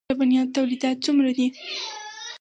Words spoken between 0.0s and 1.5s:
د لبنیاتو تولیدات څومره دي؟